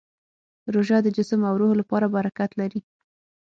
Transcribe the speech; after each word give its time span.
روژه 0.73 0.97
د 1.03 1.07
جسم 1.17 1.39
او 1.49 1.55
روح 1.61 1.71
لپاره 1.81 2.05
برکت 2.15 2.51
لري. 2.59 2.79